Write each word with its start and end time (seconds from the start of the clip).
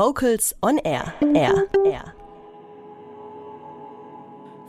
Vocals 0.00 0.56
on 0.62 0.78
Air. 0.78 1.12
Air. 1.34 1.66
Air. 1.84 2.14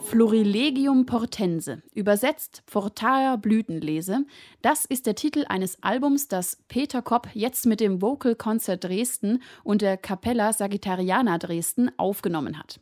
Florilegium 0.02 1.06
portense, 1.06 1.82
übersetzt 1.94 2.64
Pfortaer 2.68 3.38
Blütenlese. 3.38 4.26
Das 4.62 4.84
ist 4.84 5.06
der 5.06 5.16
Titel 5.16 5.46
eines 5.48 5.82
Albums, 5.82 6.28
das 6.28 6.58
Peter 6.68 7.02
Kopp 7.02 7.30
jetzt 7.34 7.66
mit 7.66 7.80
dem 7.80 8.02
Vocal 8.02 8.36
Concert 8.36 8.84
Dresden 8.84 9.42
und 9.64 9.82
der 9.82 9.96
Capella 9.96 10.52
Sagittariana 10.52 11.38
Dresden 11.38 11.92
aufgenommen 11.96 12.60
hat. 12.60 12.82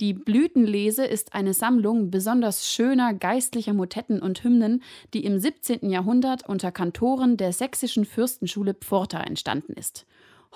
Die 0.00 0.14
Blütenlese 0.14 1.04
ist 1.04 1.32
eine 1.32 1.54
Sammlung 1.54 2.10
besonders 2.10 2.68
schöner 2.68 3.14
geistlicher 3.14 3.72
Motetten 3.72 4.20
und 4.20 4.42
Hymnen, 4.42 4.82
die 5.12 5.24
im 5.24 5.38
17. 5.38 5.88
Jahrhundert 5.88 6.48
unter 6.48 6.72
Kantoren 6.72 7.36
der 7.36 7.52
sächsischen 7.52 8.04
Fürstenschule 8.04 8.74
Pforta 8.74 9.20
entstanden 9.20 9.74
ist. 9.74 10.06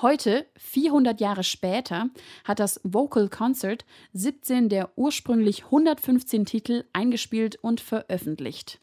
Heute, 0.01 0.47
400 0.57 1.21
Jahre 1.21 1.43
später, 1.43 2.09
hat 2.45 2.61
das 2.61 2.81
Vocal 2.85 3.29
Concert 3.29 3.85
17 4.13 4.69
der 4.69 4.97
ursprünglich 4.97 5.65
115 5.65 6.47
Titel 6.47 6.85
eingespielt 6.93 7.57
und 7.57 7.81
veröffentlicht. 7.81 8.79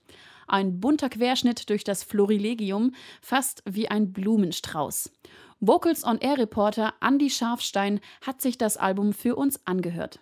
Ein 0.46 0.82
bunter 0.82 1.08
Querschnitt 1.08 1.70
durch 1.70 1.86
das 1.86 2.04
Florilegium, 2.04 2.94
fast 3.22 3.64
wie 3.66 3.88
ein 3.88 4.12
Blumenstrauß. 4.12 5.10
Vocals 5.62 6.04
on 6.04 6.18
Air 6.18 6.38
Reporter 6.38 6.94
Andy 7.00 7.30
Scharfstein 7.30 8.02
hat 8.20 8.42
sich 8.42 8.58
das 8.58 8.76
Album 8.76 9.14
für 9.14 9.38
uns 9.38 9.66
angehört. 9.66 10.20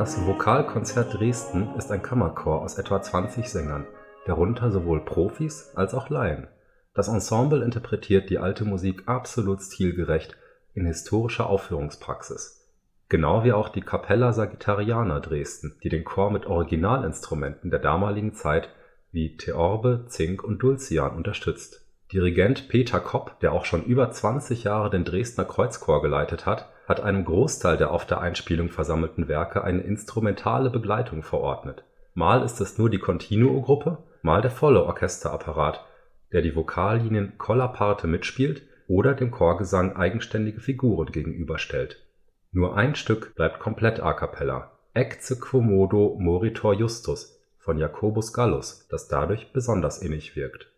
Das 0.00 0.26
Vokalkonzert 0.26 1.12
Dresden 1.12 1.74
ist 1.76 1.92
ein 1.92 2.00
Kammerchor 2.00 2.62
aus 2.62 2.78
etwa 2.78 3.02
20 3.02 3.46
Sängern, 3.50 3.86
darunter 4.24 4.70
sowohl 4.70 5.04
Profis 5.04 5.72
als 5.74 5.92
auch 5.92 6.08
Laien. 6.08 6.48
Das 6.94 7.08
Ensemble 7.08 7.62
interpretiert 7.62 8.30
die 8.30 8.38
alte 8.38 8.64
Musik 8.64 9.02
absolut 9.04 9.60
stilgerecht 9.60 10.38
in 10.72 10.86
historischer 10.86 11.50
Aufführungspraxis. 11.50 12.66
Genau 13.10 13.44
wie 13.44 13.52
auch 13.52 13.68
die 13.68 13.82
Capella 13.82 14.32
Sagittariana 14.32 15.20
Dresden, 15.20 15.76
die 15.82 15.90
den 15.90 16.04
Chor 16.04 16.30
mit 16.30 16.46
Originalinstrumenten 16.46 17.70
der 17.70 17.80
damaligen 17.80 18.32
Zeit 18.32 18.70
wie 19.12 19.36
Theorbe, 19.36 20.06
Zink 20.08 20.42
und 20.42 20.62
Dulcian 20.62 21.14
unterstützt. 21.14 21.84
Dirigent 22.10 22.70
Peter 22.70 23.00
Kopp, 23.00 23.38
der 23.40 23.52
auch 23.52 23.66
schon 23.66 23.84
über 23.84 24.10
20 24.10 24.64
Jahre 24.64 24.88
den 24.88 25.04
Dresdner 25.04 25.44
Kreuzchor 25.44 26.00
geleitet 26.00 26.46
hat 26.46 26.70
hat 26.90 27.00
einem 27.00 27.24
Großteil 27.24 27.76
der 27.76 27.92
auf 27.92 28.04
der 28.04 28.20
Einspielung 28.20 28.68
versammelten 28.68 29.28
Werke 29.28 29.62
eine 29.62 29.82
instrumentale 29.82 30.70
Begleitung 30.70 31.22
verordnet. 31.22 31.84
Mal 32.14 32.42
ist 32.42 32.60
es 32.60 32.78
nur 32.78 32.90
die 32.90 32.98
Continuo-Gruppe, 32.98 33.98
mal 34.22 34.42
der 34.42 34.50
volle 34.50 34.82
Orchesterapparat, 34.82 35.86
der 36.32 36.42
die 36.42 36.56
Vokallinien 36.56 37.38
colla 37.38 37.68
parte 37.68 38.08
mitspielt 38.08 38.62
oder 38.88 39.14
dem 39.14 39.30
Chorgesang 39.30 39.94
eigenständige 39.94 40.58
Figuren 40.58 41.12
gegenüberstellt. 41.12 42.04
Nur 42.50 42.76
ein 42.76 42.96
Stück 42.96 43.36
bleibt 43.36 43.60
komplett 43.60 44.00
a 44.00 44.12
cappella, 44.12 44.72
Ecce 44.92 45.38
quomodo 45.38 46.16
moritor 46.18 46.74
Justus 46.74 47.40
von 47.58 47.78
Jacobus 47.78 48.32
Gallus, 48.32 48.88
das 48.90 49.06
dadurch 49.06 49.52
besonders 49.52 50.02
innig 50.02 50.34
wirkt 50.34 50.69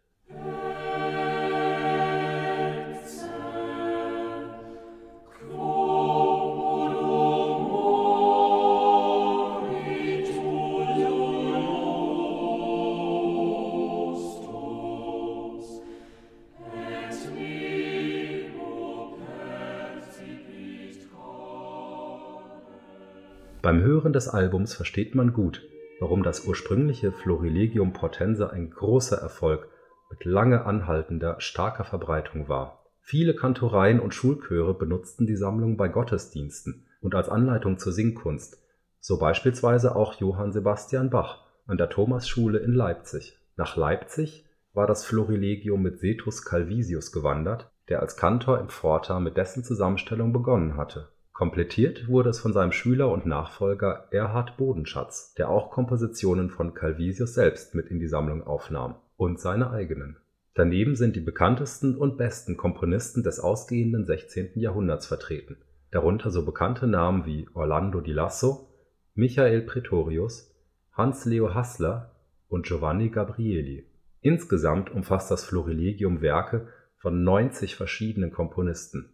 Beim 23.63 23.81
Hören 23.81 24.13
des 24.13 24.27
Albums 24.27 24.75
versteht 24.75 25.15
man 25.15 25.33
gut, 25.33 25.63
warum 26.01 26.25
das 26.25 26.47
ursprüngliche 26.47 27.13
Florilegium 27.13 27.93
Portense 27.93 28.51
ein 28.51 28.71
großer 28.71 29.17
Erfolg 29.19 29.69
mit 30.11 30.25
lange 30.25 30.67
anhaltender, 30.67 31.37
starker 31.39 31.85
Verbreitung 31.85 32.49
war. 32.49 32.85
Viele 33.03 33.37
Kantoreien 33.37 34.01
und 34.01 34.15
Schulchöre 34.15 34.75
benutzten 34.75 35.29
die 35.29 35.37
Sammlung 35.37 35.77
bei 35.77 35.87
Gottesdiensten 35.87 36.89
und 37.03 37.15
als 37.15 37.29
Anleitung 37.29 37.79
zur 37.79 37.93
Singkunst, 37.93 38.61
so 38.99 39.21
beispielsweise 39.21 39.95
auch 39.95 40.15
Johann 40.15 40.51
Sebastian 40.51 41.11
Bach 41.11 41.47
an 41.69 41.79
der 41.79 41.89
Thomasschule 41.89 42.59
in 42.59 42.73
Leipzig. 42.73 43.39
Nach 43.57 43.77
Leipzig 43.77 44.45
war 44.73 44.89
das 44.89 45.05
Florilegium 45.05 45.83
mit 45.83 46.01
Setus 46.01 46.45
Calvisius 46.45 47.13
gewandert, 47.13 47.71
der 47.89 48.01
als 48.01 48.17
Kantor 48.17 48.59
im 48.59 48.71
Pforta 48.71 49.21
mit 49.21 49.37
dessen 49.37 49.63
Zusammenstellung 49.63 50.33
begonnen 50.33 50.77
hatte 50.77 51.11
Komplettiert 51.43 52.07
wurde 52.07 52.31
es 52.31 52.39
von 52.39 52.53
seinem 52.53 52.71
Schüler 52.71 53.11
und 53.11 53.27
Nachfolger 53.27 54.07
Erhard 54.13 54.57
Bodenschatz, 54.59 55.35
der 55.35 55.49
auch 55.49 55.73
Kompositionen 55.73 56.51
von 56.51 56.73
Calvisius 56.73 57.35
selbst 57.35 57.75
mit 57.75 57.89
in 57.89 57.99
die 57.99 58.07
Sammlung 58.07 58.45
aufnahm 58.45 58.95
und 59.17 59.41
seine 59.41 59.73
eigenen. 59.73 60.19
Daneben 60.55 60.95
sind 60.95 61.17
die 61.17 61.21
bekanntesten 61.21 61.97
und 61.97 62.17
besten 62.17 62.57
Komponisten 62.57 63.25
des 63.25 63.41
ausgehenden 63.41 64.07
16. 64.07 64.51
Jahrhunderts 64.55 65.09
vertreten, 65.09 65.57
darunter 65.91 66.31
so 66.31 66.45
bekannte 66.45 66.87
Namen 66.87 67.27
wie 67.27 67.49
Orlando 67.55 68.01
di 68.01 68.13
Lasso, 68.13 68.69
Michael 69.17 69.63
Praetorius, 69.63 70.55
Hans 70.93 71.25
Leo 71.25 71.53
Hassler 71.53 72.15
und 72.47 72.67
Giovanni 72.67 73.09
Gabrieli. 73.09 73.89
Insgesamt 74.21 74.93
umfasst 74.93 75.33
das 75.33 75.45
Florilegium 75.45 76.21
Werke 76.23 76.69
von 76.99 77.25
90 77.25 77.75
verschiedenen 77.75 78.31
Komponisten 78.31 79.09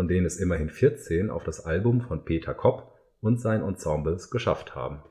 von 0.00 0.08
denen 0.08 0.24
es 0.24 0.38
immerhin 0.38 0.70
14 0.70 1.28
auf 1.28 1.44
das 1.44 1.66
Album 1.66 2.00
von 2.00 2.24
Peter 2.24 2.54
Kopp 2.54 2.94
und 3.20 3.38
sein 3.38 3.60
Ensembles 3.60 4.30
geschafft 4.30 4.74
haben 4.74 5.02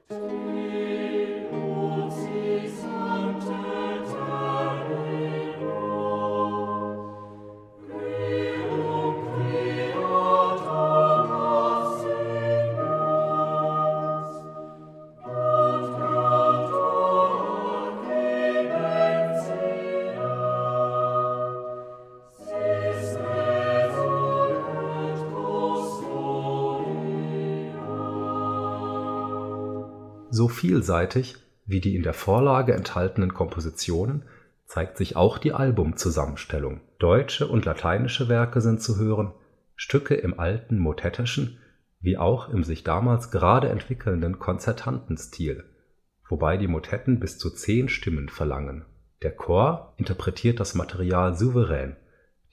So 30.32 30.48
vielseitig 30.48 31.38
wie 31.66 31.82
die 31.82 31.96
in 31.96 32.04
der 32.04 32.14
Vorlage 32.14 32.74
enthaltenen 32.74 33.34
Kompositionen 33.34 34.24
zeigt 34.66 34.98
sich 34.98 35.16
auch 35.16 35.40
die 35.40 35.54
Albumzusammenstellung. 35.54 36.82
Deutsche 37.00 37.48
und 37.48 37.66
lateinische 37.66 38.30
Werke 38.30 38.62
sind 38.62 38.82
zu 38.82 38.98
hören, 38.98 39.34
Stücke 39.76 40.16
im 40.16 40.40
alten 40.40 40.78
motettischen 40.78 41.58
wie 42.02 42.18
auch 42.18 42.50
im 42.50 42.64
sich 42.64 42.84
damals 42.84 43.30
gerade 43.30 43.70
entwickelnden 43.70 44.40
Konzertantenstil, 44.40 45.66
wobei 46.28 46.58
die 46.58 46.68
Motetten 46.68 47.20
bis 47.20 47.38
zu 47.38 47.50
zehn 47.50 47.90
Stimmen 47.90 48.30
verlangen. 48.30 48.86
Der 49.22 49.36
Chor 49.36 49.94
interpretiert 49.98 50.60
das 50.60 50.76
Material 50.76 51.36
souverän, 51.36 51.98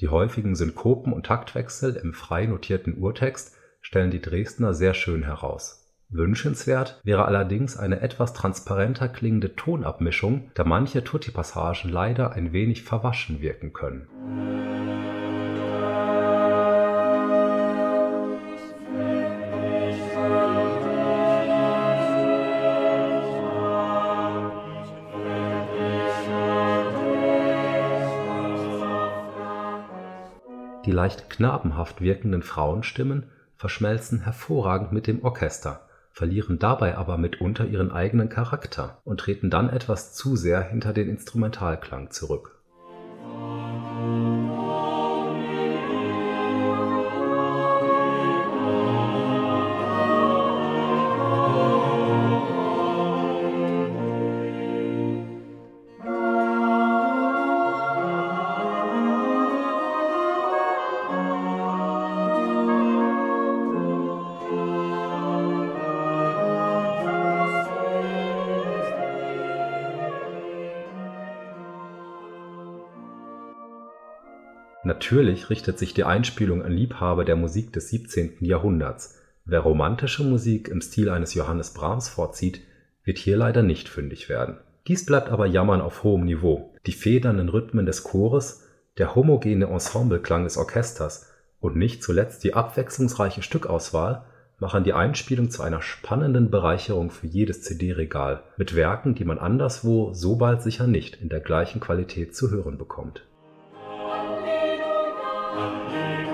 die 0.01 0.09
häufigen 0.09 0.57
Synkopen 0.57 1.13
und 1.13 1.27
Taktwechsel 1.27 1.95
im 1.97 2.13
frei 2.13 2.47
notierten 2.47 2.99
Urtext 2.99 3.55
stellen 3.81 4.11
die 4.11 4.21
Dresdner 4.21 4.75
sehr 4.75 4.95
schön 4.95 5.23
heraus 5.23 5.86
Wünschenswert 6.09 7.01
wäre 7.03 7.25
allerdings 7.25 7.77
eine 7.77 8.01
etwas 8.01 8.33
transparenter 8.33 9.09
klingende 9.09 9.57
Tonabmischung, 9.57 10.53
da 10.55 10.63
manche 10.63 11.03
Tutti-Passagen 11.03 11.91
leider 11.91 12.33
ein 12.33 12.53
wenig 12.53 12.85
verwaschen 12.85 13.41
wirken 13.41 13.73
können. 13.73 14.07
Die 30.85 30.93
leicht 30.93 31.29
knabenhaft 31.31 32.01
wirkenden 32.01 32.43
Frauenstimmen 32.43 33.25
verschmelzen 33.57 34.21
hervorragend 34.21 34.93
mit 34.93 35.09
dem 35.09 35.25
Orchester 35.25 35.86
verlieren 36.17 36.59
dabei 36.59 36.97
aber 36.97 37.19
mitunter 37.19 37.67
ihren 37.67 37.93
eigenen 37.93 38.31
Charakter 38.31 39.03
und 39.05 39.21
treten 39.21 39.51
dann 39.51 39.69
etwas 39.69 40.15
zu 40.15 40.35
sehr 40.35 40.63
hinter 40.63 40.95
den 40.95 41.11
Instrumentalklang 41.11 42.11
zurück. 42.11 42.56
Natürlich 74.87 75.51
richtet 75.51 75.81
sich 75.81 75.95
die 75.95 76.05
Einspielung 76.05 76.63
an 76.63 76.71
Liebhaber 76.71 77.25
der 77.25 77.35
Musik 77.35 77.73
des 77.73 77.89
17. 77.89 78.37
Jahrhunderts. 78.39 79.21
Wer 79.45 79.59
romantische 79.59 80.23
Musik 80.23 80.69
im 80.69 80.81
Stil 80.81 81.09
eines 81.09 81.35
Johannes 81.35 81.75
Brahms 81.75 82.09
vorzieht, 82.09 82.61
wird 83.03 83.19
hier 83.19 83.37
leider 83.37 83.65
nicht 83.65 83.89
fündig 83.89 84.29
werden. 84.29 84.59
Dies 84.87 85.05
bleibt 85.05 85.31
aber 85.31 85.47
Jammern 85.47 85.81
auf 85.81 86.05
hohem 86.05 86.25
Niveau. 86.25 86.73
Die 86.87 86.93
federnden 86.93 87.49
Rhythmen 87.49 87.85
des 87.85 88.05
Chores, 88.05 88.63
der 88.97 89.17
homogene 89.17 89.67
Ensembleklang 89.67 90.45
des 90.45 90.57
Orchesters 90.57 91.33
und 91.59 91.75
nicht 91.75 92.05
zuletzt 92.05 92.45
die 92.45 92.55
abwechslungsreiche 92.55 93.43
Stückauswahl 93.43 94.25
machen 94.61 94.85
die 94.85 94.93
Einspielung 94.93 95.51
zu 95.51 95.65
einer 95.65 95.83
spannenden 95.83 96.49
Bereicherung 96.53 97.11
für 97.11 97.27
jedes 97.27 97.63
CD-Regal 97.63 98.45
mit 98.57 98.77
Werken, 98.77 99.17
die 99.17 99.25
man 99.25 99.41
anderswo 99.41 100.13
so 100.13 100.37
bald 100.37 100.63
sicher 100.63 100.87
nicht 100.87 101.21
in 101.21 101.29
der 101.29 101.41
gleichen 101.41 101.81
Qualität 101.81 102.37
zu 102.37 102.53
hören 102.53 102.79
bekommt 102.79 103.25
Amen. 105.57 106.26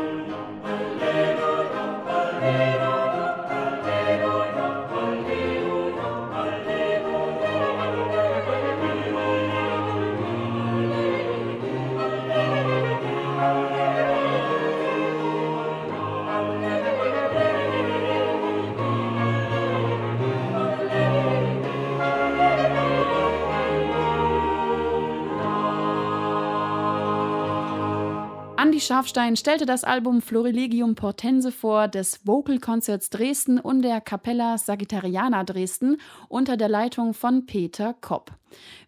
Scharfstein 28.83 29.37
stellte 29.37 29.65
das 29.65 29.85
Album 29.85 30.21
Florilegium 30.21 30.97
Portense 30.97 31.53
vor 31.53 31.87
des 31.87 32.27
Vocal 32.27 32.59
Concerts 32.59 33.11
Dresden 33.11 33.61
und 33.61 33.83
der 33.83 34.01
Capella 34.01 34.59
Sagittariana 34.59 35.45
Dresden 35.45 35.99
unter 36.29 36.57
der 36.57 36.69
Leitung 36.69 37.15
von 37.15 37.47
Peter 37.47 37.95
Kopp. 38.01 38.33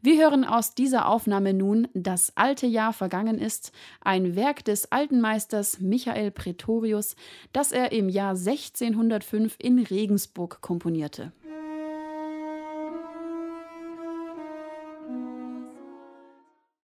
Wir 0.03 0.21
hören 0.21 0.45
aus 0.45 0.75
dieser 0.75 1.09
Aufnahme 1.09 1.55
nun 1.55 1.87
Das 1.95 2.33
alte 2.35 2.67
Jahr 2.67 2.93
vergangen 2.93 3.39
ist, 3.39 3.71
ein 4.01 4.35
Werk 4.35 4.65
des 4.65 4.91
alten 4.91 5.21
Meisters 5.21 5.79
Michael 5.79 6.33
Pretorius, 6.33 7.15
das 7.53 7.71
er 7.71 7.93
im 7.93 8.09
Jahr 8.09 8.31
1605 8.31 9.57
in 9.61 9.79
Regensburg 9.79 10.61
komponierte. 10.61 11.31